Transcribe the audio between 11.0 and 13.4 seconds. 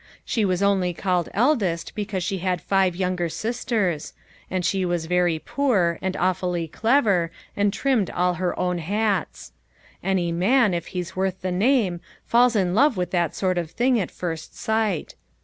worth the name, falls in love with that